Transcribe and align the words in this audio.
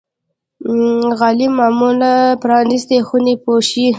غالۍ 1.19 1.47
معمولا 1.59 2.13
پرانيستې 2.41 2.97
خونې 3.07 3.35
پوښي. 3.43 3.87